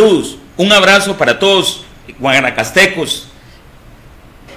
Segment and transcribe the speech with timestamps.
[0.00, 1.82] Un abrazo para todos
[2.20, 3.26] guanacastecos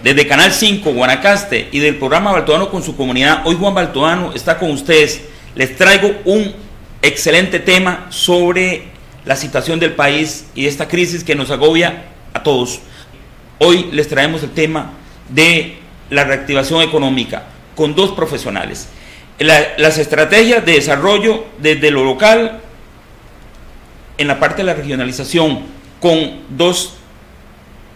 [0.04, 3.42] desde Canal 5 Guanacaste y del programa Baltoano con su comunidad.
[3.46, 5.21] Hoy Juan Baltoano está con ustedes.
[5.56, 6.54] Les traigo un
[7.01, 8.84] excelente tema sobre
[9.25, 12.79] la situación del país y esta crisis que nos agobia a todos.
[13.57, 14.93] Hoy les traemos el tema
[15.29, 15.79] de
[16.12, 17.46] la reactivación económica
[17.76, 18.89] con dos profesionales.
[19.39, 22.62] las estrategias de desarrollo desde lo local
[24.21, 25.61] en la parte de la regionalización
[26.00, 26.93] con dos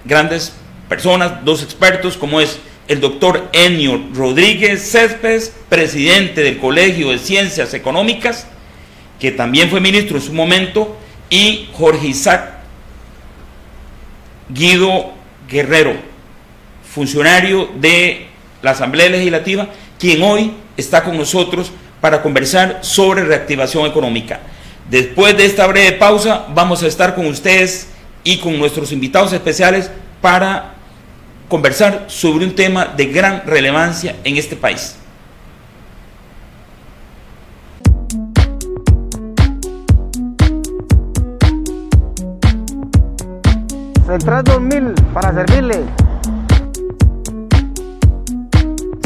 [0.06, 0.54] grandes
[0.90, 7.76] personas, dos expertos, como es el doctor Enio Rodríguez Céspedes, presidente del Colegio de Ciencias
[7.76, 8.48] Económicas,
[9.20, 10.98] que también fue ministro en su momento,
[11.30, 12.56] y Jorge Isaac
[14.50, 15.12] Guido
[15.48, 15.94] Guerrero,
[16.92, 18.28] funcionario de
[18.64, 21.72] la Asamblea Legislativa, quien hoy está con nosotros
[22.02, 24.40] para conversar sobre reactivación económica.
[24.90, 27.88] Después de esta breve pausa, vamos a estar con ustedes
[28.24, 29.90] y con nuestros invitados especiales
[30.22, 30.76] para
[31.50, 34.96] conversar sobre un tema de gran relevancia en este país.
[44.06, 45.84] Central 2000, para servirle.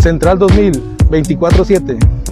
[0.02, 2.29] Central 2000, 24-7.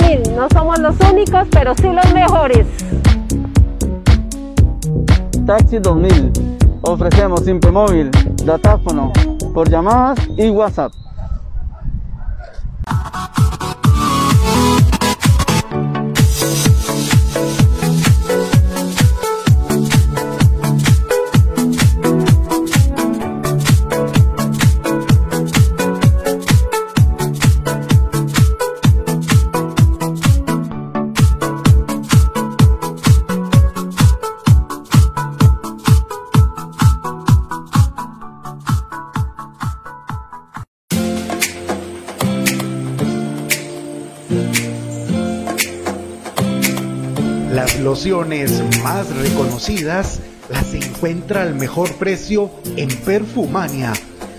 [0.00, 2.66] 2000, no somos los únicos, pero sí los mejores.
[5.46, 6.32] Taxi 2000,
[6.82, 8.10] ofrecemos simple móvil,
[8.44, 9.12] datáfono,
[9.54, 10.92] por llamadas y WhatsApp.
[48.82, 53.92] Más reconocidas las encuentra al mejor precio en Perfumania.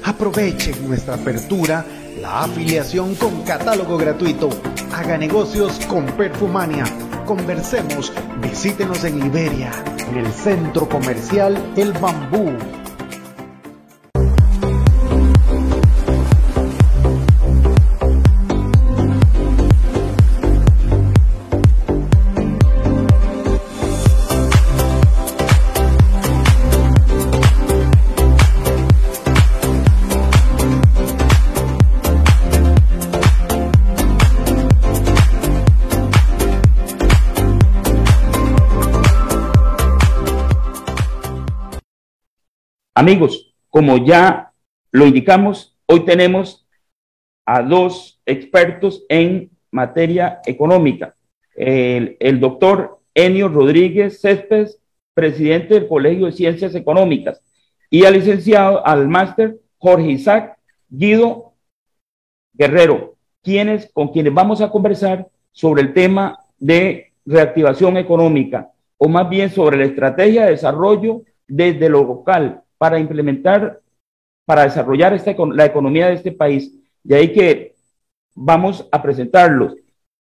[0.04, 1.86] Aprovechen nuestra apertura,
[2.20, 4.50] la afiliación con catálogo gratuito.
[4.96, 6.86] Haga negocios con Perfumania.
[7.28, 8.12] Conversemos,
[8.42, 9.72] visítenos en Liberia,
[10.10, 12.52] en el centro comercial El Bambú
[43.02, 44.54] Amigos, como ya
[44.92, 46.68] lo indicamos, hoy tenemos
[47.48, 51.16] a dos expertos en materia económica.
[51.56, 54.80] El, doctor Enio Rodríguez Céspedes,
[55.16, 57.42] presidente del Colegio de Ciencias Económicas,
[57.90, 61.56] y al licenciado, al máster Jorge Isaac Guido
[62.54, 68.70] Guerrero, quienes, con quienes vamos a conversar sobre el tema de reactivación económica,
[69.00, 73.80] o más bien sobre la estrategia de desarrollo desde lo local para implementar,
[74.44, 75.16] para desarrollar
[75.54, 76.74] la economía de este país.
[77.04, 77.76] De ahí que
[78.34, 79.76] vamos a presentarlos.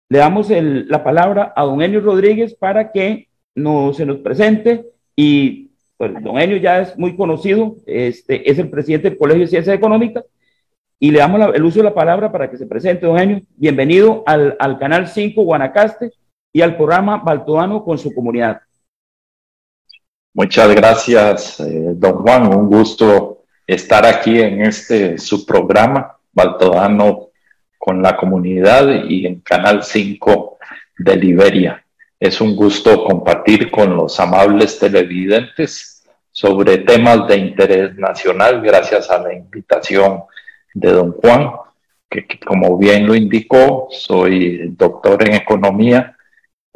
[0.09, 5.73] Le damos la palabra a don Enio Rodríguez para que nos, se nos presente y
[5.99, 9.77] pues, don Enio ya es muy conocido, este, es el presidente del Colegio de Ciencias
[9.77, 10.25] Económicas
[10.99, 13.43] y le damos el uso de la palabra para que se presente, don Enio.
[13.57, 16.11] Bienvenido al, al Canal 5 Guanacaste
[16.55, 18.63] y al programa Baltoano con su comunidad.
[20.37, 22.55] Muchas gracias, eh, don Juan.
[22.55, 27.29] Un gusto estar aquí en este su programa, Baltodano
[27.79, 30.59] con la comunidad y en Canal 5
[30.99, 31.83] de Liberia.
[32.21, 39.17] Es un gusto compartir con los amables televidentes sobre temas de interés nacional, gracias a
[39.23, 40.25] la invitación
[40.75, 41.51] de don Juan,
[42.11, 46.16] que como bien lo indicó, soy doctor en economía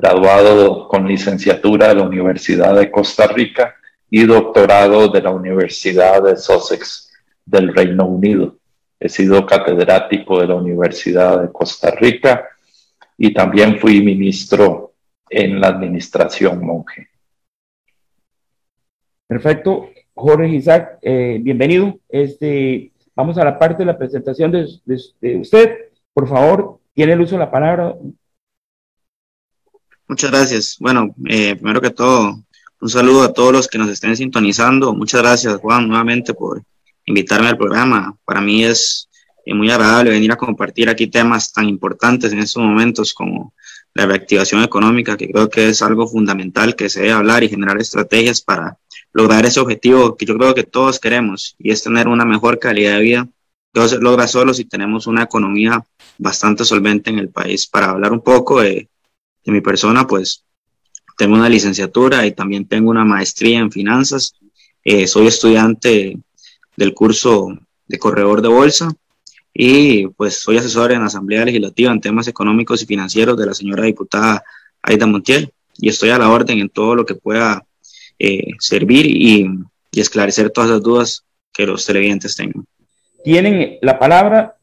[0.00, 3.74] graduado con licenciatura de la Universidad de Costa Rica
[4.08, 7.12] y doctorado de la Universidad de Sussex
[7.44, 8.56] del Reino Unido.
[8.98, 12.48] He sido catedrático de la Universidad de Costa Rica
[13.18, 14.94] y también fui ministro
[15.28, 17.08] en la administración monje.
[19.26, 19.90] Perfecto.
[20.14, 21.98] Jorge Isaac, eh, bienvenido.
[22.08, 24.66] Este, vamos a la parte de la presentación de,
[25.20, 25.90] de usted.
[26.14, 27.94] Por favor, tiene el uso de la palabra,
[30.10, 30.76] Muchas gracias.
[30.80, 32.42] Bueno, eh, primero que todo,
[32.80, 34.92] un saludo a todos los que nos estén sintonizando.
[34.92, 36.64] Muchas gracias, Juan, nuevamente por
[37.04, 38.16] invitarme al programa.
[38.24, 39.08] Para mí es
[39.46, 43.54] eh, muy agradable venir a compartir aquí temas tan importantes en estos momentos como
[43.94, 47.80] la reactivación económica, que creo que es algo fundamental que se debe hablar y generar
[47.80, 48.78] estrategias para
[49.12, 52.96] lograr ese objetivo que yo creo que todos queremos y es tener una mejor calidad
[52.96, 53.28] de vida.
[53.72, 55.84] Todo se logra solo si tenemos una economía
[56.18, 57.68] bastante solvente en el país.
[57.68, 58.90] Para hablar un poco de,
[59.44, 60.44] de mi persona, pues
[61.16, 64.34] tengo una licenciatura y también tengo una maestría en finanzas.
[64.84, 66.18] Eh, soy estudiante
[66.76, 67.48] del curso
[67.86, 68.90] de corredor de bolsa
[69.52, 73.84] y pues soy asesor en Asamblea Legislativa en temas económicos y financieros de la señora
[73.84, 74.42] diputada
[74.80, 77.66] Aida Montiel y estoy a la orden en todo lo que pueda
[78.18, 79.46] eh, servir y,
[79.90, 82.64] y, esclarecer todas las dudas que los televidentes tengan.
[83.24, 84.56] Tienen la palabra,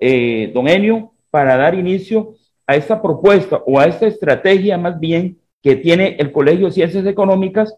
[0.00, 2.37] eh, don Enio, para dar inicio
[2.68, 7.06] a esta propuesta o a esta estrategia más bien que tiene el Colegio de Ciencias
[7.06, 7.74] Económicas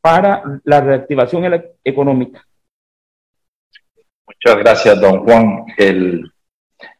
[0.00, 1.44] para la reactivación
[1.84, 2.44] económica.
[4.26, 5.66] Muchas gracias, don Juan.
[5.76, 6.32] El,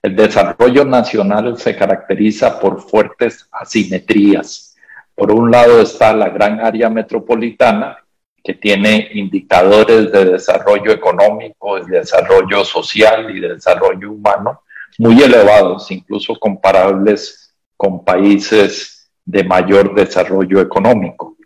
[0.02, 4.76] el desarrollo nacional se caracteriza por fuertes asimetrías.
[5.14, 7.96] Por un lado está la gran área metropolitana,
[8.44, 14.61] que tiene indicadores de desarrollo económico, de desarrollo social y de desarrollo humano
[14.98, 21.37] muy elevados, incluso comparables con países de mayor desarrollo económico.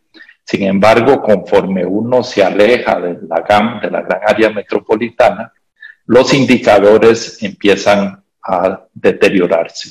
[0.45, 5.53] Sin embargo, conforme uno se aleja de la, GAM, de la gran área metropolitana,
[6.07, 9.91] los indicadores empiezan a deteriorarse,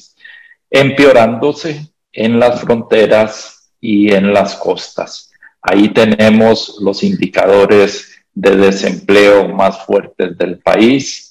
[0.70, 5.32] empeorándose en las fronteras y en las costas.
[5.62, 11.29] Ahí tenemos los indicadores de desempleo más fuertes del país,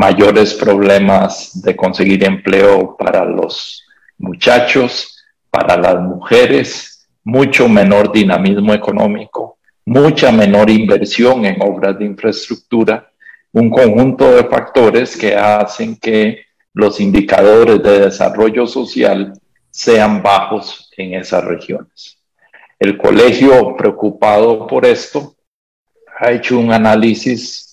[0.00, 3.84] mayores problemas de conseguir empleo para los
[4.16, 13.10] muchachos, para las mujeres, mucho menor dinamismo económico, mucha menor inversión en obras de infraestructura,
[13.52, 19.34] un conjunto de factores que hacen que los indicadores de desarrollo social
[19.70, 22.18] sean bajos en esas regiones.
[22.78, 25.36] El colegio, preocupado por esto,
[26.18, 27.69] ha hecho un análisis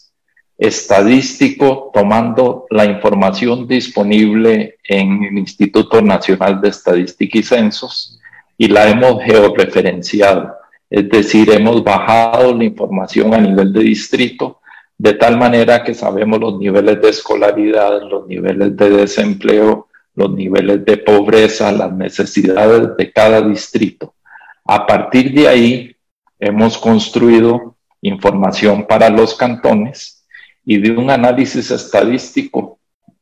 [0.58, 8.20] estadístico tomando la información disponible en el Instituto Nacional de Estadística y Censos
[8.58, 10.56] y la hemos georreferenciado,
[10.90, 14.62] es decir, hemos bajado la información a nivel de distrito
[14.98, 20.84] de tal manera que sabemos los niveles de escolaridad, los niveles de desempleo, los niveles
[20.86, 24.16] de pobreza, las necesidades de cada distrito.
[24.66, 25.96] A partir de ahí,
[26.40, 30.17] hemos construido información para los cantones
[30.70, 32.80] y de un análisis estadístico,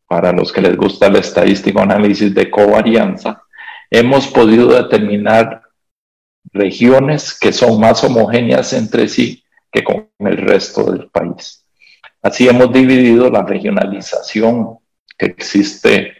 [0.07, 3.44] para los que les gusta el estadístico análisis de covarianza,
[3.92, 5.62] hemos podido determinar
[6.51, 11.63] regiones que son más homogéneas entre sí que con el resto del país.
[12.24, 14.80] Así hemos dividido la regionalización
[15.16, 16.14] que existe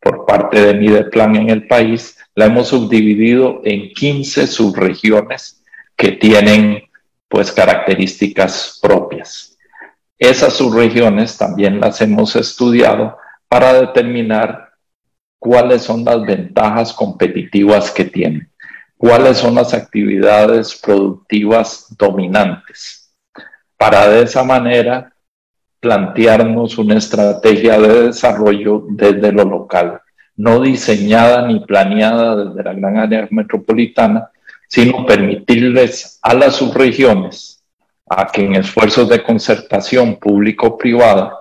[0.00, 5.62] por parte de Mideplan en el país, la hemos subdividido en 15 subregiones
[5.94, 6.82] que tienen
[7.28, 9.51] pues características propias.
[10.22, 14.68] Esas subregiones también las hemos estudiado para determinar
[15.40, 18.48] cuáles son las ventajas competitivas que tienen,
[18.96, 23.12] cuáles son las actividades productivas dominantes,
[23.76, 25.12] para de esa manera
[25.80, 30.02] plantearnos una estrategia de desarrollo desde lo local,
[30.36, 34.30] no diseñada ni planeada desde la gran área metropolitana,
[34.68, 37.51] sino permitirles a las subregiones
[38.20, 41.38] a que en esfuerzos de concertación público-privada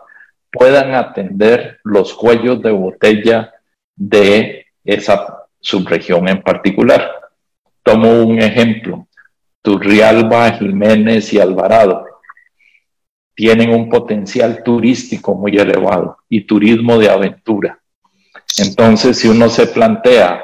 [0.51, 3.53] puedan atender los cuellos de botella
[3.95, 7.09] de esa subregión en particular.
[7.83, 9.07] Tomo un ejemplo,
[9.61, 12.05] Turrialba, Jiménez y Alvarado
[13.33, 17.79] tienen un potencial turístico muy elevado y turismo de aventura.
[18.57, 20.43] Entonces, si uno se plantea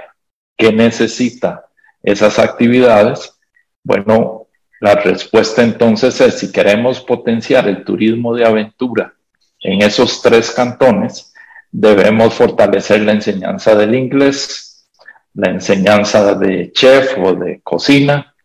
[0.55, 1.65] qué necesita
[2.01, 3.37] esas actividades,
[3.83, 4.36] bueno,
[4.79, 9.13] la respuesta entonces es, si queremos potenciar el turismo de aventura
[9.59, 11.33] en esos tres cantones,
[11.71, 14.87] debemos fortalecer la enseñanza del inglés,
[15.33, 18.35] la enseñanza de chef o de cocina.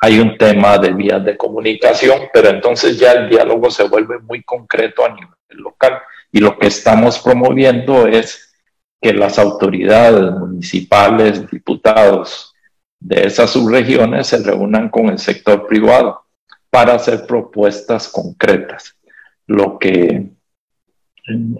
[0.00, 4.42] Hay un tema de vías de comunicación, pero entonces ya el diálogo se vuelve muy
[4.42, 5.98] concreto a nivel local.
[6.32, 8.54] Y lo que estamos promoviendo es
[9.00, 12.51] que las autoridades municipales, diputados,
[13.02, 16.24] de esas subregiones se reúnan con el sector privado
[16.70, 18.96] para hacer propuestas concretas,
[19.46, 20.30] lo que
[21.26, 21.58] en,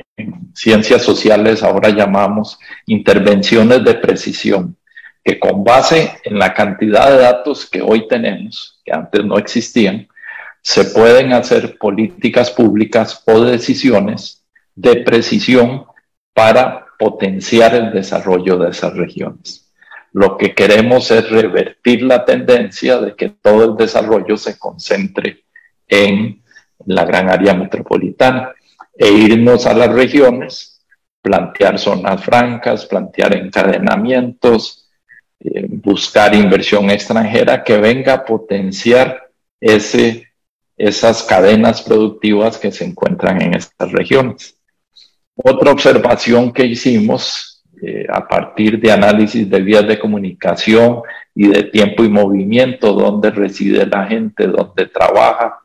[0.54, 4.76] ciencias sociales ahora llamamos intervenciones de precisión.
[5.24, 10.08] que con base en la cantidad de datos que hoy tenemos, que antes no existían,
[10.60, 14.44] se pueden hacer políticas públicas o decisiones
[14.74, 15.84] de precisión
[16.34, 19.61] para potenciar el desarrollo de esas regiones.
[20.12, 25.44] Lo que queremos es revertir la tendencia de que todo el desarrollo se concentre
[25.88, 26.42] en
[26.86, 28.52] la gran área metropolitana
[28.94, 30.84] e irnos a las regiones,
[31.22, 34.90] plantear zonas francas, plantear encadenamientos,
[35.40, 43.54] eh, buscar inversión extranjera que venga a potenciar esas cadenas productivas que se encuentran en
[43.54, 44.56] estas regiones.
[45.34, 47.51] Otra observación que hicimos
[47.84, 51.02] eh, a partir de análisis de vías de comunicación
[51.34, 55.58] y de tiempo y movimiento, donde reside la gente, donde trabaja,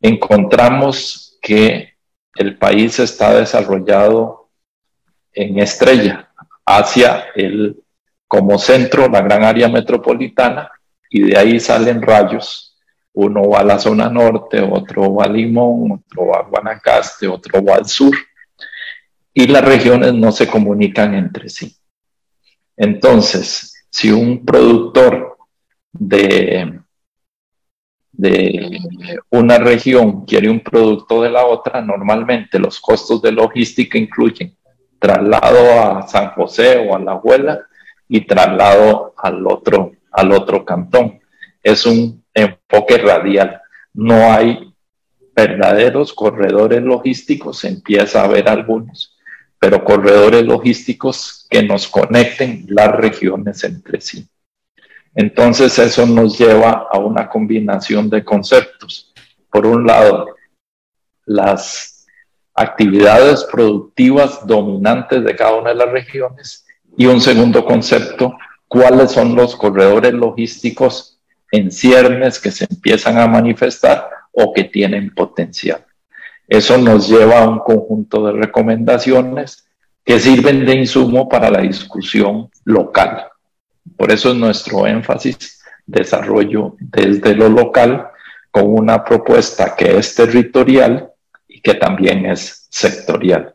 [0.00, 1.92] encontramos que
[2.36, 4.48] el país está desarrollado
[5.34, 6.30] en estrella
[6.64, 7.76] hacia el
[8.26, 10.70] como centro, la gran área metropolitana,
[11.10, 12.78] y de ahí salen rayos.
[13.12, 17.62] Uno va a la zona norte, otro va a Limón, otro va a Guanacaste, otro
[17.62, 18.14] va al sur
[19.34, 21.74] y las regiones no se comunican entre sí.
[22.76, 25.36] Entonces, si un productor
[25.92, 26.80] de,
[28.12, 28.78] de
[29.30, 34.56] una región quiere un producto de la otra, normalmente los costos de logística incluyen
[34.98, 37.60] traslado a San José o a La Abuela
[38.08, 41.20] y traslado al otro, al otro cantón.
[41.62, 43.60] Es un enfoque radial.
[43.92, 44.72] No hay
[45.34, 49.18] verdaderos corredores logísticos, empieza a haber algunos,
[49.62, 54.26] pero corredores logísticos que nos conecten las regiones entre sí.
[55.14, 59.14] Entonces eso nos lleva a una combinación de conceptos.
[59.48, 60.26] Por un lado,
[61.26, 62.08] las
[62.52, 66.66] actividades productivas dominantes de cada una de las regiones
[66.98, 71.20] y un segundo concepto, cuáles son los corredores logísticos
[71.52, 75.86] en ciernes que se empiezan a manifestar o que tienen potencial.
[76.48, 79.66] Eso nos lleva a un conjunto de recomendaciones
[80.04, 83.26] que sirven de insumo para la discusión local.
[83.96, 88.08] Por eso es nuestro énfasis, desarrollo desde lo local
[88.50, 91.10] con una propuesta que es territorial
[91.48, 93.54] y que también es sectorial.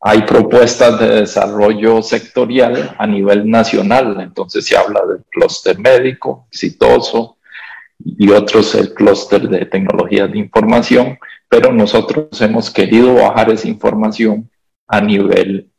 [0.00, 7.38] Hay propuestas de desarrollo sectorial a nivel nacional, entonces se habla del clúster médico exitoso
[8.04, 14.50] y otros el clúster de tecnologías de información, pero nosotros hemos querido bajar esa información
[14.86, 15.70] a nivel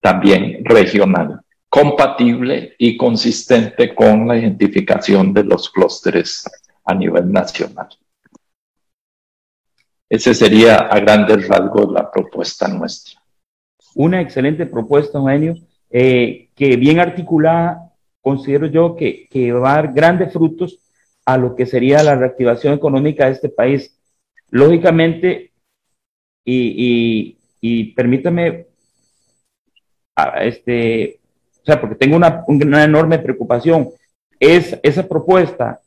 [0.00, 6.44] también regional, compatible y consistente con la identificación de los clústeres
[6.84, 7.88] a nivel nacional.
[10.08, 13.20] Ese sería a grandes rasgos la propuesta nuestra.
[13.94, 15.54] Una excelente propuesta, Eugenio,
[15.88, 20.78] eh, que bien articulada, considero yo que, que va a dar grandes frutos
[21.24, 23.99] a lo que sería la reactivación económica de este país
[24.50, 25.52] Lógicamente,
[26.44, 28.66] y, permítame,
[30.40, 31.20] este,
[31.62, 32.44] o sea, porque tengo una,
[32.84, 33.90] enorme preocupación,
[34.38, 35.80] es esa propuesta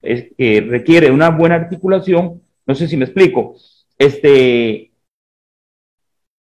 [0.00, 3.56] es, que requiere una buena articulación, no sé si me explico,
[3.98, 4.92] este,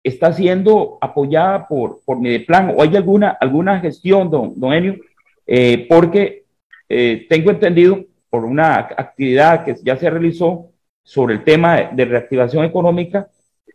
[0.02, 4.96] está siendo apoyada por, por Mideplan o hay alguna, alguna gestión, don, don Enio,
[5.46, 6.44] eh, porque
[6.88, 10.70] eh, tengo entendido por una actividad que ya se realizó
[11.02, 13.28] sobre el tema de, reactivación económica,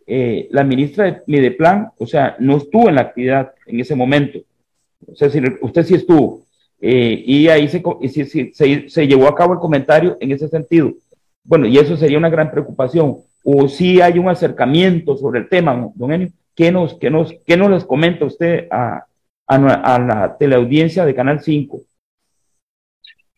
[0.06, 4.38] eh, la ministra de Mideplan, o sea, no estuvo en la actividad en ese momento.
[5.06, 6.42] O sea, si, usted sí estuvo.
[6.80, 7.82] Eh, y ahí se,
[8.52, 10.92] se, se, llevó a cabo el comentario en ese sentido.
[11.42, 13.18] Bueno, y eso sería una gran preocupación.
[13.44, 17.56] O si hay un acercamiento sobre el tema, don Enio, ¿qué nos, qué nos, qué
[17.56, 19.06] nos les comenta usted a,
[19.46, 21.80] a, a la teleaudiencia de Canal 5?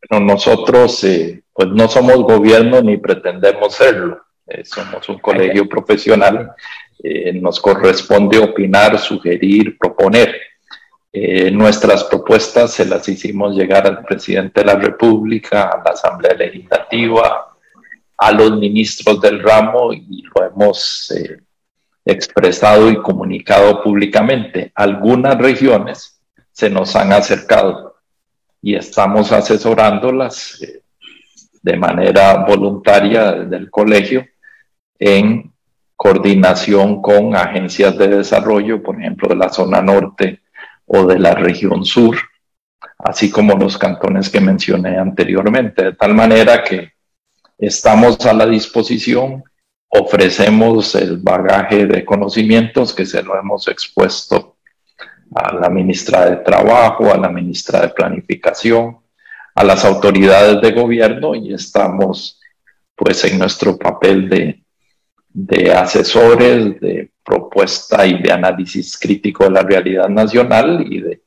[0.06, 4.20] Bueno, nosotros eh, pues no somos gobierno ni pretendemos serlo.
[4.46, 6.52] Eh, somos un colegio profesional.
[7.02, 10.34] Eh, nos corresponde opinar, sugerir, proponer.
[11.52, 17.56] Nuestras propuestas se las hicimos llegar al presidente de la República, a la Asamblea Legislativa,
[18.16, 21.12] a los ministros del ramo y lo hemos
[22.04, 24.70] expresado y comunicado públicamente.
[24.76, 26.20] Algunas regiones
[26.52, 27.88] se nos han acercado
[28.60, 30.60] y estamos asesorándolas
[31.62, 34.26] de manera voluntaria del colegio
[34.98, 35.52] en
[35.96, 40.42] coordinación con agencias de desarrollo, por ejemplo, de la zona norte
[40.86, 42.16] o de la región sur,
[42.98, 46.92] así como los cantones que mencioné anteriormente, de tal manera que
[47.58, 49.42] estamos a la disposición,
[49.88, 54.57] ofrecemos el bagaje de conocimientos que se lo hemos expuesto
[55.35, 58.99] a la ministra de Trabajo, a la ministra de Planificación,
[59.54, 62.40] a las autoridades de gobierno y estamos
[62.94, 64.62] pues en nuestro papel de,
[65.28, 71.23] de asesores, de propuesta y de análisis crítico de la realidad nacional y de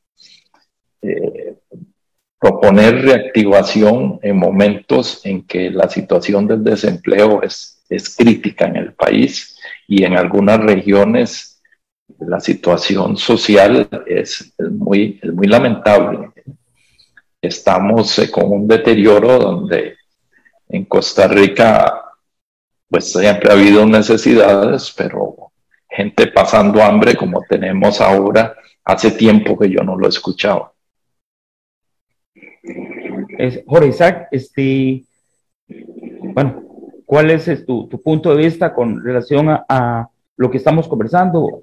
[1.02, 1.54] eh,
[2.38, 8.94] proponer reactivación en momentos en que la situación del desempleo es, es crítica en el
[8.94, 11.51] país y en algunas regiones
[12.20, 16.30] la situación social es, muy, es muy lamentable.
[17.40, 19.96] Estamos eh, con un deterioro donde
[20.68, 22.02] en Costa Rica
[22.88, 25.52] pues siempre ha habido necesidades, pero
[25.88, 28.54] gente pasando hambre como tenemos ahora,
[28.84, 30.72] hace tiempo que yo no lo escuchaba.
[33.38, 35.04] Es, Jorge Isaac, este,
[36.34, 36.62] bueno,
[37.06, 41.62] ¿cuál es tu, tu, punto de vista con relación a, a, lo que estamos conversando?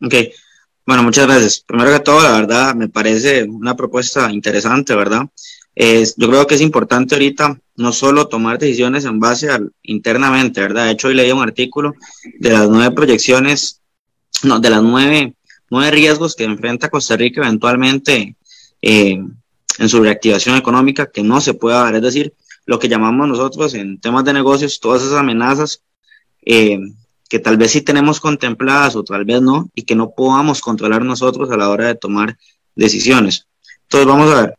[0.00, 0.14] Ok,
[0.86, 1.60] bueno, muchas gracias.
[1.66, 5.28] Primero que todo, la verdad, me parece una propuesta interesante, ¿verdad?
[5.74, 10.60] Es, yo creo que es importante ahorita no solo tomar decisiones en base al internamente,
[10.60, 10.86] ¿verdad?
[10.86, 11.94] De hecho, hoy leí un artículo
[12.38, 13.80] de las nueve proyecciones,
[14.42, 15.34] no, de las nueve,
[15.70, 18.36] nueve riesgos que enfrenta Costa Rica eventualmente
[18.80, 19.18] eh,
[19.78, 22.32] en su reactivación económica que no se puede dar, es decir,
[22.64, 25.82] lo que llamamos nosotros en temas de negocios, todas esas amenazas
[26.44, 26.78] eh,
[27.28, 31.04] que tal vez sí tenemos contempladas o tal vez no, y que no podamos controlar
[31.04, 32.36] nosotros a la hora de tomar
[32.74, 33.46] decisiones.
[33.82, 34.54] Entonces, vamos a ver,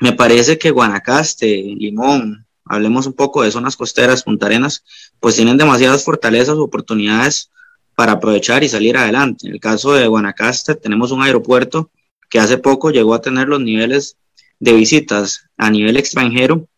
[0.00, 4.84] me parece que Guanacaste, Limón, hablemos un poco de zonas costeras, Punta Arenas,
[5.20, 7.50] pues tienen demasiadas fortalezas, oportunidades
[7.94, 9.46] para aprovechar y salir adelante.
[9.46, 11.90] En el caso de Guanacaste, tenemos un aeropuerto
[12.28, 14.16] que hace poco llegó a tener los niveles
[14.58, 16.68] de visitas a nivel extranjero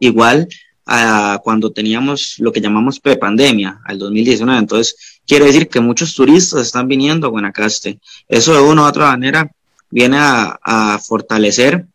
[0.00, 0.48] igual
[0.90, 4.58] a cuando teníamos lo que llamamos pre-pandemia, al 2019.
[4.58, 8.00] Entonces, quiere decir que muchos turistas están viniendo a Guanacaste.
[8.26, 9.52] Eso de una u otra manera
[9.90, 11.86] viene a, a fortalecer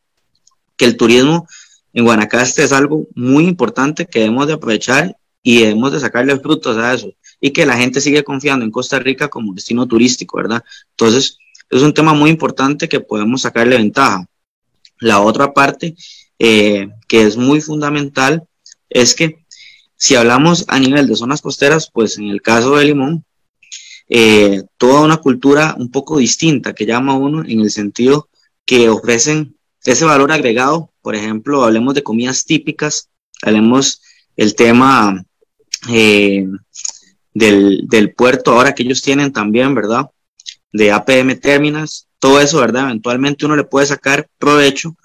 [0.77, 1.47] que el turismo
[1.91, 6.77] en Guanacaste es algo muy importante que debemos de aprovechar y debemos de sacarle frutos
[6.77, 10.63] a eso y que la gente sigue confiando en Costa Rica como destino turístico, ¿verdad?
[10.91, 11.39] Entonces,
[11.71, 14.23] es un tema muy importante que podemos sacarle ventaja.
[14.99, 15.95] La otra parte
[16.38, 18.47] eh, que es muy fundamental
[18.93, 19.43] es que
[19.95, 23.25] si hablamos a nivel de zonas costeras, pues en el caso de Limón,
[24.10, 28.29] eh, toda una cultura un poco distinta que llama uno en el sentido
[28.65, 30.91] que ofrecen ese valor agregado.
[31.01, 33.10] Por ejemplo, hablemos de comidas típicas,
[33.41, 34.01] hablemos
[34.36, 35.23] el tema
[35.89, 36.47] eh,
[37.34, 40.10] del, del, puerto ahora que ellos tienen también, ¿verdad?
[40.71, 42.86] De APM Terminas, todo eso, ¿verdad?
[42.86, 44.95] Eventualmente uno le puede sacar provecho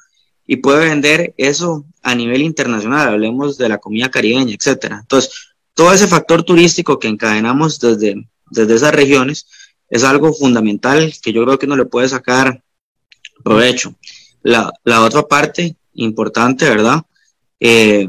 [0.50, 4.98] y puede vender eso a nivel internacional, hablemos de la comida caribeña, etcétera.
[5.02, 9.46] Entonces, todo ese factor turístico que encadenamos desde, desde esas regiones
[9.90, 12.62] es algo fundamental que yo creo que uno le puede sacar
[13.44, 13.94] provecho.
[14.42, 17.02] La, la otra parte importante, ¿verdad?
[17.60, 18.08] Eh,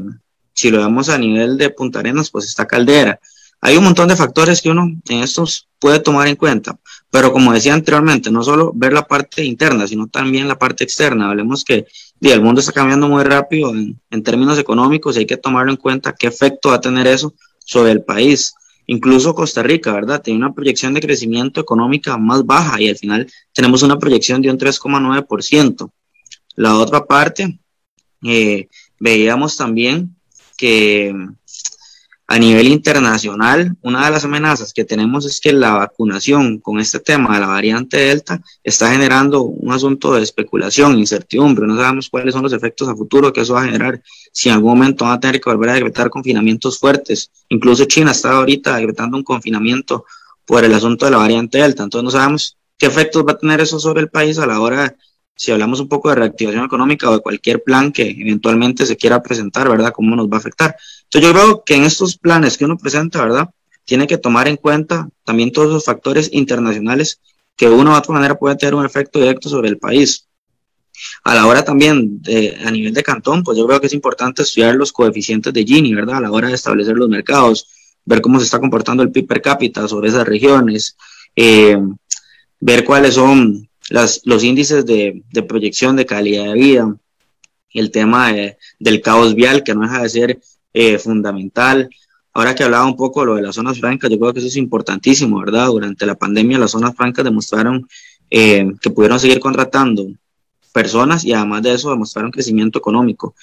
[0.54, 3.20] si lo vemos a nivel de Punta Arenas, pues está Caldera.
[3.60, 6.78] Hay un montón de factores que uno en estos puede tomar en cuenta,
[7.10, 11.28] pero como decía anteriormente, no solo ver la parte interna, sino también la parte externa.
[11.28, 11.86] Hablemos que
[12.20, 15.78] y el mundo está cambiando muy rápido en, términos económicos y hay que tomarlo en
[15.78, 18.54] cuenta qué efecto va a tener eso sobre el país.
[18.86, 20.20] Incluso Costa Rica, ¿verdad?
[20.20, 24.50] Tiene una proyección de crecimiento económica más baja y al final tenemos una proyección de
[24.50, 25.90] un 3,9%.
[26.56, 27.58] La otra parte,
[28.22, 30.14] eh, veíamos también
[30.58, 31.14] que
[32.32, 37.00] a nivel internacional, una de las amenazas que tenemos es que la vacunación con este
[37.00, 41.66] tema de la variante Delta está generando un asunto de especulación, incertidumbre.
[41.66, 44.00] No sabemos cuáles son los efectos a futuro que eso va a generar.
[44.30, 47.32] Si en algún momento van a tener que volver a decretar confinamientos fuertes.
[47.48, 50.04] Incluso China está ahorita decretando un confinamiento
[50.46, 51.82] por el asunto de la variante Delta.
[51.82, 54.94] Entonces no sabemos qué efectos va a tener eso sobre el país a la hora,
[55.34, 59.22] si hablamos un poco de reactivación económica o de cualquier plan que eventualmente se quiera
[59.22, 59.90] presentar, ¿verdad?
[59.90, 60.76] ¿Cómo nos va a afectar?
[61.12, 63.50] Entonces yo creo que en estos planes que uno presenta, ¿verdad?
[63.84, 67.20] Tiene que tomar en cuenta también todos los factores internacionales
[67.56, 70.28] que de una otra manera pueden tener un efecto directo sobre el país.
[71.24, 72.22] A la hora también,
[72.64, 75.94] a nivel de cantón, pues yo creo que es importante estudiar los coeficientes de Gini,
[75.94, 76.18] ¿verdad?
[76.18, 77.66] A la hora de establecer los mercados,
[78.04, 80.96] ver cómo se está comportando el PIB per cápita sobre esas regiones,
[81.34, 81.76] eh,
[82.60, 86.96] ver cuáles son los índices de, proyección de calidad de vida,
[87.72, 90.40] el tema de, del caos vial, que no deja de ser
[90.72, 91.90] eh, fundamental.
[92.32, 94.48] Ahora que hablaba un poco de lo de las zonas francas, yo creo que eso
[94.48, 95.66] es importantísimo, ¿verdad?
[95.66, 97.88] Durante la pandemia las zonas francas demostraron
[98.30, 100.06] eh, que pudieron seguir contratando
[100.72, 103.34] personas y además de eso demostraron crecimiento económico.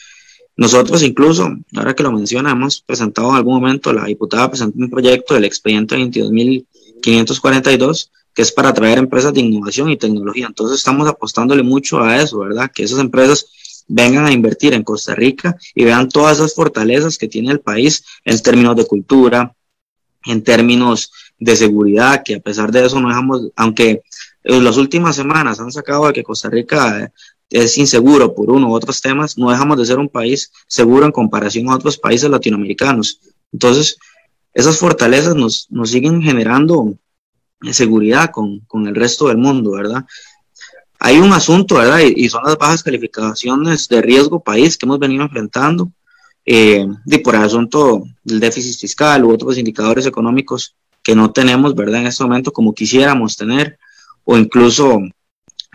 [0.56, 4.90] Nosotros incluso, ahora que lo menciona, hemos presentado en algún momento, la diputada presentó un
[4.90, 10.46] proyecto del expediente 22.542 que es para atraer empresas de innovación y tecnología.
[10.46, 12.72] Entonces estamos apostándole mucho a eso, ¿verdad?
[12.72, 13.48] Que esas empresas
[13.88, 18.04] vengan a invertir en Costa Rica y vean todas esas fortalezas que tiene el país
[18.26, 19.56] en términos de cultura,
[20.26, 24.02] en términos de seguridad, que a pesar de eso no dejamos, aunque
[24.44, 27.12] en las últimas semanas han sacado de que Costa Rica
[27.50, 31.12] es inseguro por uno u otros temas, no dejamos de ser un país seguro en
[31.12, 33.20] comparación a otros países latinoamericanos.
[33.54, 33.98] Entonces,
[34.54, 36.98] esas fortalezas nos, nos siguen generando
[37.72, 40.06] seguridad con, con, el resto del mundo, ¿verdad?
[41.00, 42.00] Hay un asunto, ¿verdad?
[42.00, 45.92] Y, son las bajas calificaciones de riesgo país que hemos venido enfrentando,
[46.46, 51.76] eh, y por el asunto del déficit fiscal u otros indicadores económicos que no tenemos,
[51.76, 52.02] ¿verdad?
[52.02, 53.78] En este momento como quisiéramos tener,
[54.24, 55.02] o incluso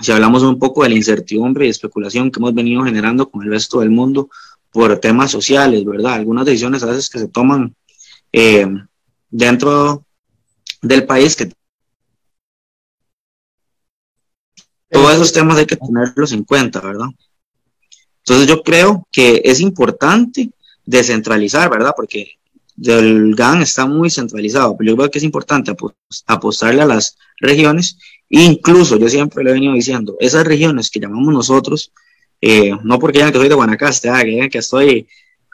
[0.00, 3.50] si hablamos un poco de la incertidumbre y especulación que hemos venido generando con el
[3.50, 4.28] resto del mundo
[4.70, 6.14] por temas sociales, ¿verdad?
[6.14, 7.74] Algunas decisiones a veces que se toman
[8.32, 8.66] eh,
[9.30, 10.04] dentro
[10.80, 11.52] del país que
[14.92, 17.06] todos esos temas hay que tenerlos en cuenta, ¿verdad?
[18.18, 20.50] Entonces yo creo que es importante
[20.84, 21.94] descentralizar, ¿verdad?
[21.96, 22.38] Porque
[22.84, 25.74] el GAN está muy centralizado, pero yo creo que es importante
[26.26, 31.32] apostarle a las regiones, incluso yo siempre le he venido diciendo, esas regiones que llamamos
[31.32, 31.92] nosotros,
[32.40, 35.08] eh, no porque digan que soy de Guanacaste, ah, que digan que estoy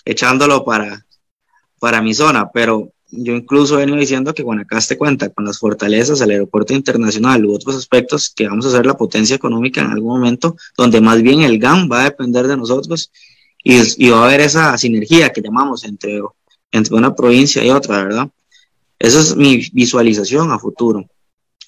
[0.05, 1.07] echándolo para,
[1.79, 6.19] para mi zona, pero yo incluso he venido diciendo que Guanacaste cuenta con las fortalezas
[6.19, 10.19] del aeropuerto internacional u otros aspectos que vamos a ser la potencia económica en algún
[10.19, 13.11] momento, donde más bien el GAN va a depender de nosotros
[13.65, 16.21] y, va a haber esa sinergia que llamamos entre,
[16.71, 18.29] entre una provincia y otra, ¿verdad?
[18.99, 21.07] Esa es mi visualización a futuro.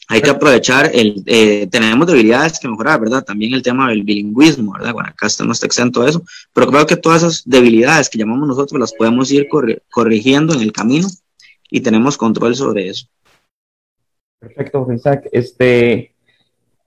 [0.08, 3.24] Hay que aprovechar, el, eh, tenemos debilidades que mejorar, ¿verdad?
[3.24, 4.92] También el tema del bilingüismo, ¿verdad?
[4.92, 8.80] Guanacaste no está exento de eso, pero creo que todas esas debilidades que llamamos nosotros
[8.80, 9.48] las podemos ir
[9.88, 11.08] corrigiendo en el camino
[11.70, 13.06] y tenemos control sobre eso.
[14.38, 15.28] Perfecto, Isaac.
[15.32, 16.14] Este,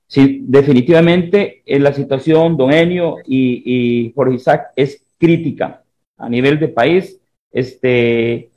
[0.07, 5.83] sí, definitivamente en la situación, don Enio y, y Jorge Isaac, es crítica
[6.17, 7.19] a nivel de país.
[7.51, 8.49] Este,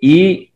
[0.00, 0.52] y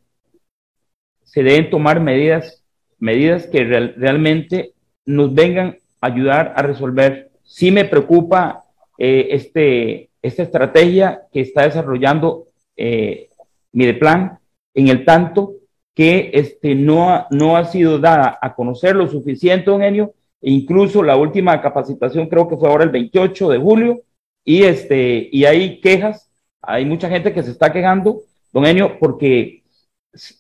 [1.25, 2.63] se deben tomar medidas,
[2.99, 4.73] medidas que realmente
[5.05, 7.31] nos vengan a ayudar a resolver.
[7.43, 8.65] Sí me preocupa
[8.99, 13.29] eh, este, esta estrategia que está desarrollando eh,
[13.73, 14.39] Mideplan
[14.77, 15.55] en el tanto
[15.95, 20.13] que este, no, ha, no ha sido dada a conocer lo suficiente, don Enio,
[20.43, 24.03] e incluso la última capacitación creo que fue ahora el 28 de julio,
[24.45, 28.21] y, este, y hay quejas, hay mucha gente que se está quejando,
[28.53, 29.65] don Enio, porque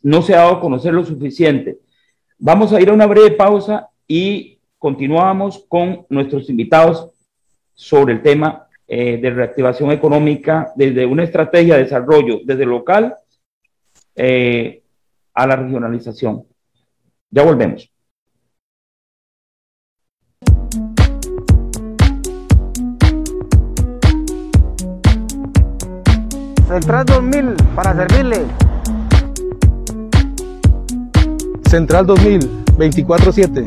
[0.02, 1.78] no se ha dado a conocer lo suficiente.
[2.38, 7.10] Vamos a ir a una breve pausa y continuamos con nuestros invitados
[7.74, 13.16] sobre el tema eh, de reactivación económica desde una estrategia de desarrollo desde local
[14.16, 14.82] eh,
[15.34, 16.44] a la regionalización.
[17.30, 17.92] Ya volvemos.
[26.66, 28.44] Central 2000 para servirle.
[31.68, 33.66] Central 2000, 24-7.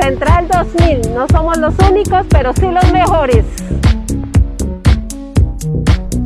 [0.00, 3.44] Central 2000, no somos los únicos, pero sí los mejores.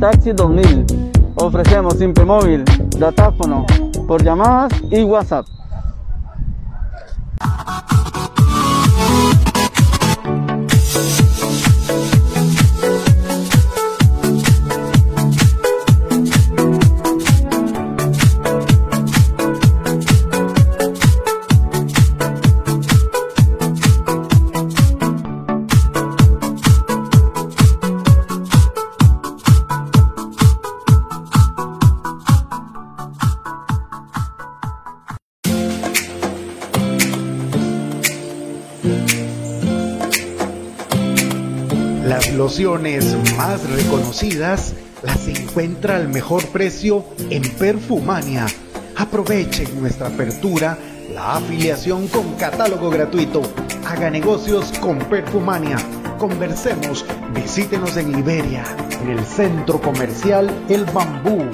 [0.03, 0.85] Taxi 2000.
[1.35, 2.65] Ofrecemos simple móvil,
[2.99, 3.65] datáfono,
[4.05, 5.47] por llamadas y WhatsApp.
[43.35, 48.45] Más reconocidas las encuentra al mejor precio en Perfumania.
[48.95, 50.77] Aprovechen nuestra apertura,
[51.11, 53.41] la afiliación con catálogo gratuito.
[53.87, 55.77] Haga negocios con Perfumania.
[56.19, 58.63] Conversemos, visítenos en Liberia,
[59.01, 61.49] en el centro comercial El Bambú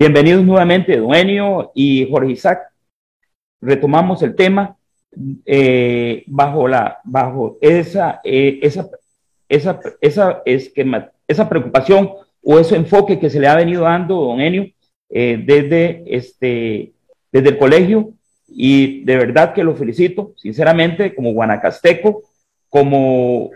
[0.00, 2.72] Bienvenidos nuevamente, Dueño y Jorge Isaac.
[3.60, 4.74] retomamos el tema
[5.44, 8.88] eh, bajo, la, bajo esa, eh, esa,
[9.46, 14.40] esa, esa, esquema, esa preocupación o ese enfoque que se le ha venido dando, don
[14.40, 14.70] Enio,
[15.10, 16.92] eh, desde, este,
[17.30, 18.14] desde el colegio
[18.48, 22.22] y de verdad que lo felicito, sinceramente, como guanacasteco,
[22.70, 23.50] como,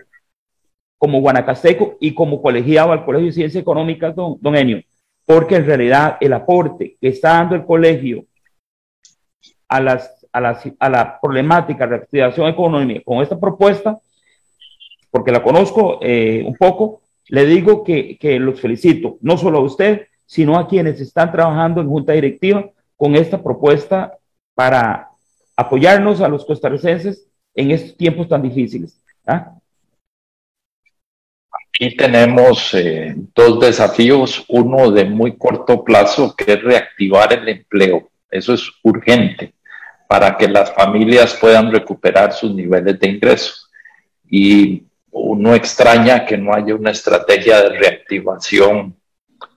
[0.99, 4.83] como guanacasteco y como colegiado al Colegio de Ciencias Económicas, don, don Enio,
[5.27, 8.27] porque en realidad el aporte que está dando el colegio
[9.69, 13.99] a, las, a, las, a la problemática de reactivación económica con esta propuesta,
[15.11, 19.63] porque la conozco eh, un poco, le digo que, que los felicito, no solo a
[19.63, 24.19] usted, sino a quienes están trabajando en junta directiva con esta propuesta
[24.55, 25.11] para
[25.57, 29.01] apoyarnos a los costarricenses en estos tiempos tan difíciles.
[29.27, 29.55] ¿ah?
[31.75, 38.11] Aquí tenemos eh, dos desafíos, uno de muy corto plazo, que es reactivar el empleo.
[38.31, 39.55] Eso es urgente
[40.07, 43.69] para que las familias puedan recuperar sus niveles de ingresos.
[44.31, 48.95] Y uno extraña que no haya una estrategia de reactivación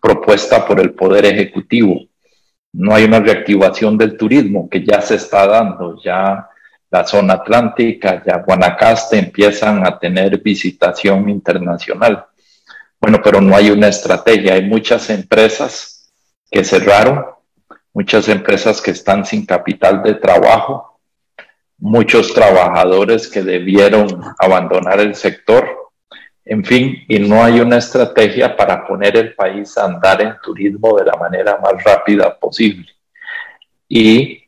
[0.01, 2.01] propuesta por el Poder Ejecutivo.
[2.73, 6.49] No hay una reactivación del turismo que ya se está dando, ya
[6.89, 12.25] la zona atlántica, ya Guanacaste empiezan a tener visitación internacional.
[12.99, 14.53] Bueno, pero no hay una estrategia.
[14.53, 16.11] Hay muchas empresas
[16.49, 17.25] que cerraron,
[17.93, 20.99] muchas empresas que están sin capital de trabajo,
[21.77, 24.07] muchos trabajadores que debieron
[24.39, 25.87] abandonar el sector
[26.49, 30.97] en fin, y no hay una estrategia para poner el país a andar en turismo
[30.97, 32.89] de la manera más rápida posible
[33.89, 34.46] y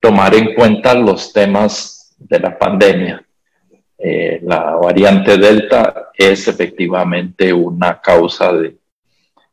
[0.00, 3.24] tomar en cuenta los temas de la pandemia.
[3.98, 8.76] Eh, la variante Delta es efectivamente una causa de,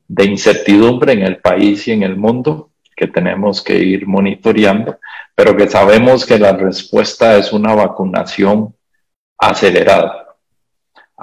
[0.08, 5.00] de incertidumbre en el país y en el mundo que tenemos que ir monitoreando,
[5.34, 8.76] pero que sabemos que la respuesta es una vacunación
[9.38, 10.24] acelerada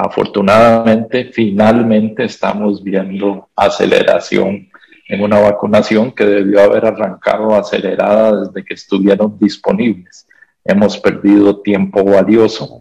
[0.02, 4.69] Afortunadamente, finalmente estamos viendo aceleración
[5.10, 10.28] en una vacunación que debió haber arrancado acelerada desde que estuvieron disponibles.
[10.64, 12.78] Hemos perdido tiempo valioso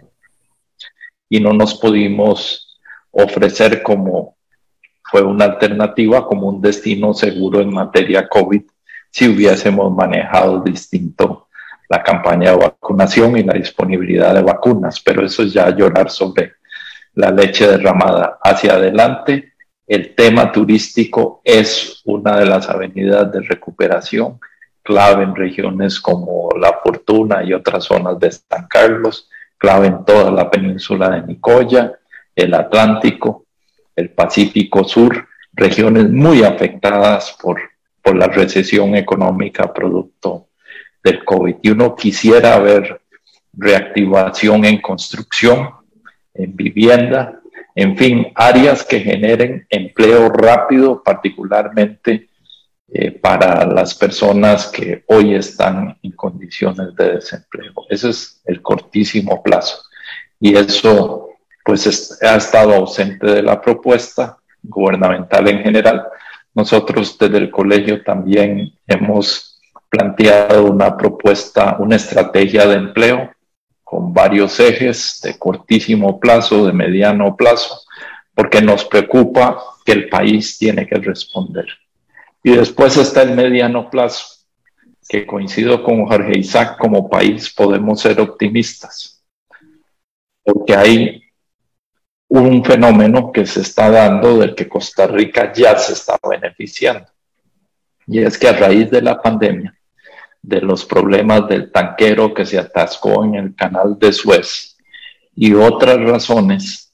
[1.28, 2.78] y no nos pudimos
[3.10, 4.38] ofrecer como
[5.04, 8.62] fue una alternativa, como un destino seguro en materia COVID,
[9.10, 11.48] si hubiésemos manejado distinto
[11.89, 16.54] la campaña de vacunación y la disponibilidad de vacunas, pero eso es ya llorar sobre
[17.15, 18.38] la leche derramada.
[18.44, 19.54] Hacia adelante,
[19.89, 24.39] el tema turístico es una de las avenidas de recuperación
[24.84, 30.30] clave en regiones como La Fortuna y otras zonas de San Carlos, clave en toda
[30.30, 31.99] la península de Nicoya,
[32.36, 33.45] el Atlántico,
[33.95, 37.60] el Pacífico Sur, regiones muy afectadas por,
[38.04, 40.49] por la recesión económica producto
[41.04, 41.56] del COVID.
[41.63, 43.02] Y uno quisiera ver
[43.54, 45.71] reactivación en construcción,
[46.36, 47.38] en vivienda,
[47.82, 52.28] en fin, áreas que generen empleo rápido, particularmente
[52.89, 57.74] eh, para las personas que hoy están en condiciones de desempleo.
[57.89, 59.82] Ese es el cortísimo plazo.
[60.42, 61.30] Y eso,
[61.63, 66.06] pues, ha estado ausente de la propuesta gubernamental en general.
[66.54, 73.32] Nosotros desde el colegio también hemos planteado una propuesta, una estrategia de empleo
[73.89, 77.82] con varios ejes de cortísimo plazo, de mediano plazo,
[78.36, 81.65] porque nos preocupa que el país tiene que responder.
[82.43, 84.45] Y después está el mediano plazo,
[85.08, 89.25] que coincido con Jorge Isaac, como país podemos ser optimistas,
[90.43, 91.23] porque hay
[92.28, 97.08] un fenómeno que se está dando del que Costa Rica ya se está beneficiando.
[98.06, 99.75] Y es que a raíz de la pandemia,
[100.41, 104.78] de los problemas del tanquero que se atascó en el canal de Suez
[105.36, 106.93] y otras razones,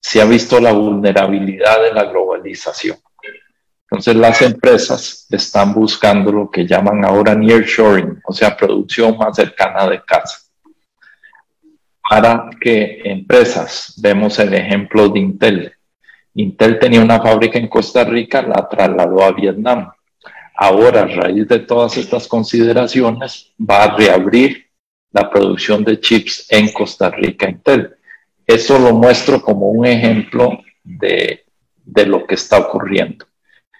[0.00, 2.96] se ha visto la vulnerabilidad de la globalización.
[3.90, 9.88] Entonces las empresas están buscando lo que llaman ahora nearshoring, o sea, producción más cercana
[9.88, 10.38] de casa.
[12.08, 15.72] Para que empresas, vemos el ejemplo de Intel.
[16.34, 19.90] Intel tenía una fábrica en Costa Rica, la trasladó a Vietnam
[20.60, 24.66] ahora a raíz de todas estas consideraciones va a reabrir
[25.12, 27.94] la producción de chips en Costa Rica Intel.
[28.44, 31.44] Eso lo muestro como un ejemplo de,
[31.76, 33.24] de lo que está ocurriendo.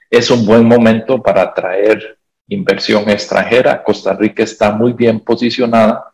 [0.08, 3.82] Es un buen momento para atraer inversión extranjera.
[3.82, 6.04] Costa Rica está muy bien posicionada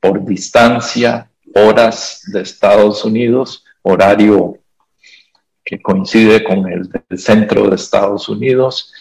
[0.00, 4.58] por distancia, horas de Estados Unidos, horario
[5.62, 8.92] que coincide con el del centro de Estados Unidos,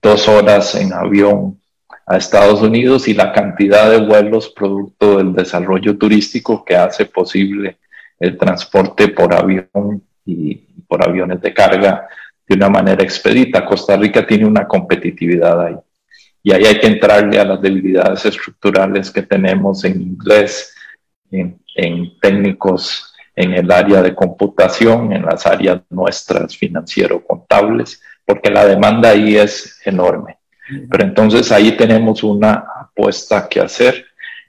[0.00, 1.60] dos horas en avión
[2.06, 7.76] a Estados Unidos y la cantidad de vuelos producto del desarrollo turístico que hace posible
[8.18, 10.54] el transporte por avión y
[10.88, 12.08] por aviones de carga
[12.46, 13.64] de una manera expedita.
[13.64, 15.76] Costa Rica tiene una competitividad ahí.
[16.42, 20.74] Y ahí hay que entrarle a las debilidades estructurales que tenemos en inglés,
[21.30, 21.58] en,
[22.20, 29.38] técnicos en el área de computación, en las áreas nuestras financiero-contables, porque la demanda ahí
[29.38, 30.36] es enorme.
[30.90, 34.04] Pero entonces ahí tenemos una apuesta que hacer.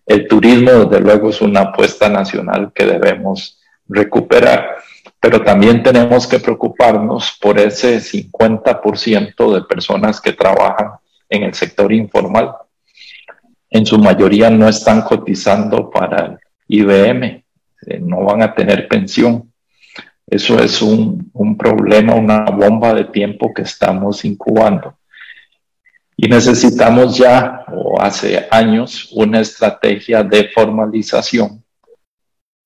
[0.05, 4.75] El turismo, desde luego, es una apuesta nacional que debemos recuperar,
[5.17, 10.91] pero también tenemos que preocuparnos por ese 50% de personas que trabajan
[11.29, 12.51] en el sector informal.
[13.69, 16.37] En su mayoría no están cotizando para el
[16.67, 17.23] IBM,
[17.87, 19.48] eh, no van a tener pensión.
[20.29, 24.95] Eso es un, un problema, una bomba de tiempo que estamos incubando.
[26.15, 31.63] Y necesitamos ya, o hace años, una estrategia de formalización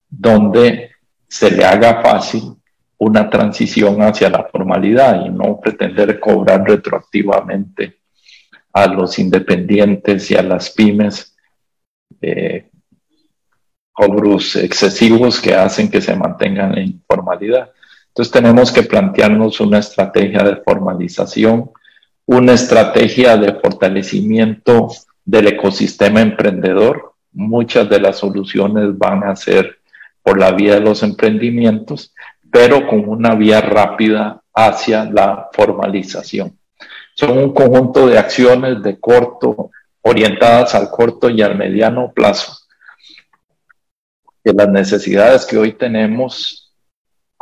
[0.10, 0.92] donde
[1.28, 2.56] se le haga fácil
[2.98, 8.00] una transición hacia la formalidad y no pretender cobrar retroactivamente
[8.72, 11.36] a los independientes y a las pymes
[12.22, 12.70] eh,
[13.94, 17.72] cobros excesivos que hacen que se mantengan en informalidad.
[18.10, 21.70] Entonces tenemos que plantearnos una estrategia de formalización
[22.26, 24.90] una estrategia de fortalecimiento
[25.26, 27.14] del ecosistema emprendedor.
[27.34, 29.80] Muchas de las soluciones van a ser
[30.22, 32.14] por la vía de los emprendimientos,
[32.52, 36.58] pero con una vía rápida hacia la formalización.
[37.16, 42.54] Son un conjunto de acciones de corto, orientadas al corto y al mediano plazo.
[44.44, 46.64] Que las necesidades que hoy tenemos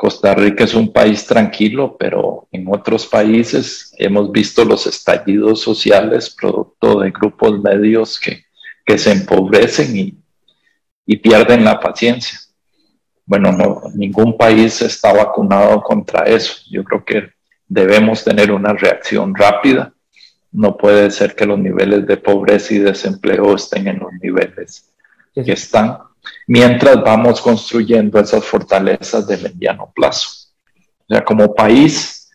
[0.01, 6.31] Costa Rica es un país tranquilo, pero en otros países hemos visto los estallidos sociales
[6.31, 8.45] producto de grupos medios que,
[8.83, 10.17] que se empobrecen y,
[11.05, 12.39] y, pierden la paciencia.
[13.27, 16.63] Bueno, no, ningún país está vacunado contra eso.
[16.71, 17.29] Yo creo que
[17.67, 19.93] debemos tener una reacción rápida.
[20.51, 24.91] No puede ser que los niveles de pobreza y desempleo estén en los niveles
[25.35, 25.99] que están
[26.47, 30.49] mientras vamos construyendo esas fortalezas de mediano plazo.
[30.99, 32.29] O sea, como país,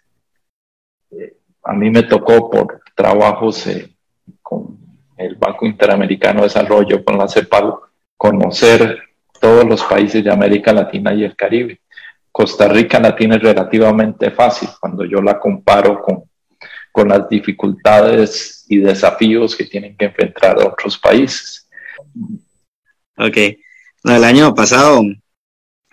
[1.11, 3.95] eh, a mí me tocó por trabajos eh,
[4.43, 4.79] con
[5.17, 7.75] el Banco Interamericano de Desarrollo, con la CEPAL,
[8.17, 8.99] conocer
[9.41, 11.81] todos los países de América Latina y el Caribe.
[12.31, 16.25] Costa Rica la tiene relativamente fácil cuando yo la comparo con,
[16.93, 21.67] con las dificultades y desafíos que tienen que enfrentar otros países.
[23.17, 23.37] Ok,
[24.15, 25.03] el año pasado,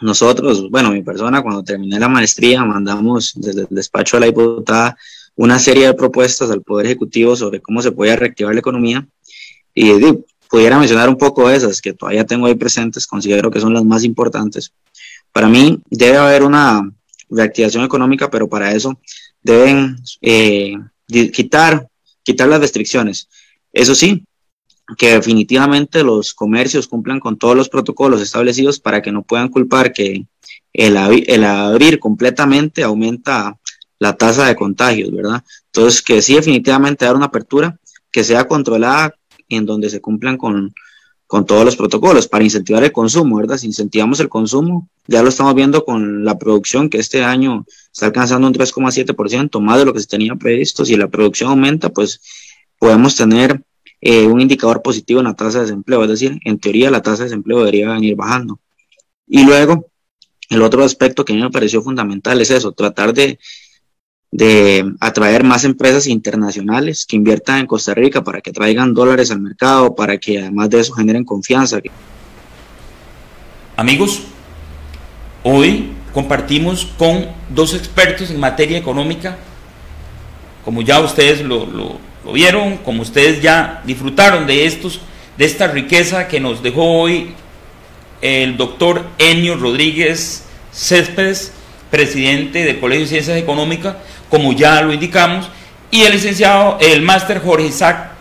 [0.01, 4.97] nosotros, bueno, mi persona, cuando terminé la maestría, mandamos desde el despacho de la diputada
[5.35, 9.07] una serie de propuestas al Poder Ejecutivo sobre cómo se podía reactivar la economía.
[9.73, 9.91] Y,
[10.49, 14.03] pudiera mencionar un poco esas que todavía tengo ahí presentes, considero que son las más
[14.03, 14.71] importantes.
[15.31, 16.91] Para mí debe haber una
[17.27, 18.99] reactivación económica, pero para eso
[19.41, 20.75] deben eh,
[21.07, 21.87] quitar,
[22.21, 23.27] quitar las restricciones.
[23.71, 24.23] Eso sí,
[24.97, 29.93] que definitivamente los comercios cumplan con todos los protocolos establecidos para que no puedan culpar
[29.93, 30.25] que
[30.73, 33.57] el, abrir completamente aumenta
[33.99, 35.43] la tasa de contagios, ¿verdad?
[35.67, 37.79] Entonces, que sí definitivamente dar una apertura
[38.11, 39.15] que sea controlada
[39.47, 40.73] en donde se cumplan con,
[41.27, 43.57] con todos los protocolos para incentivar el consumo, ¿verdad?
[43.57, 48.07] Si incentivamos el consumo, ya lo estamos viendo con la producción que este año está
[48.07, 50.83] alcanzando un 3,7%, más de lo que se tenía previsto.
[50.83, 52.21] Si la producción aumenta, pues
[52.77, 53.63] podemos tener
[54.05, 57.19] eh, un indicador positivo en la tasa de desempleo, es decir, en teoría la tasa
[57.19, 58.59] de desempleo debería venir bajando.
[59.25, 59.87] Y luego,
[60.49, 63.39] el otro aspecto que a mí me pareció fundamental es eso, tratar de,
[64.29, 69.39] de atraer más empresas internacionales que inviertan en Costa Rica para que traigan dólares al
[69.39, 71.79] mercado, para que además de eso generen confianza.
[73.77, 74.23] Amigos,
[75.43, 77.25] hoy compartimos con
[77.55, 79.37] dos expertos en materia económica,
[80.65, 85.01] como ya ustedes lo, lo lo vieron, como ustedes ya disfrutaron de estos,
[85.37, 87.33] de esta riqueza que nos dejó hoy
[88.21, 91.51] el doctor Enio Rodríguez Céspedes,
[91.91, 93.95] presidente del Colegio de Ciencias Económicas,
[94.29, 95.49] como ya lo indicamos,
[95.91, 98.11] y el licenciado, el máster Jorge Isaac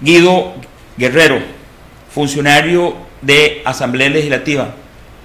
[0.00, 0.54] Guido
[0.96, 1.40] Guerrero,
[2.14, 4.74] funcionario de Asamblea Legislativa,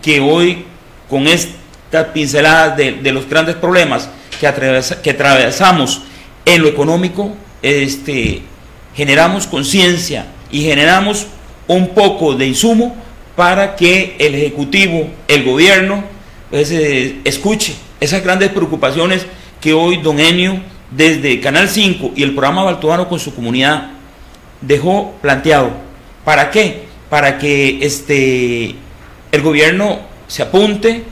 [0.02, 0.66] que hoy
[1.10, 4.10] con esta pincelada de, los grandes problemas
[4.40, 4.52] que,
[5.02, 6.02] que atravesamos
[6.44, 8.43] en lo económico, este,
[8.95, 11.26] generamos conciencia y generamos
[11.68, 12.95] un poco de insumo
[13.36, 16.03] para que el Ejecutivo, el gobierno,
[16.51, 19.26] pues, eh, escuche esas grandes preocupaciones
[19.59, 20.59] que hoy don Enio,
[20.91, 23.89] desde Canal 5 y el programa Baltodano con su comunidad,
[24.61, 25.72] dejó planteado.
[26.24, 26.84] ¿Para qué?
[27.09, 28.76] Para que este,
[29.32, 31.03] el gobierno se apunte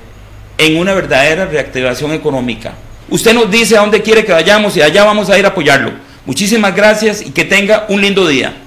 [0.60, 2.76] en una verdadera reactivación económica.
[3.10, 6.13] Usted nos dice a dónde quiere que vayamos y allá vamos a ir a apoyarlo.
[6.26, 8.63] Muchísimas gracias y que tenga un lindo día.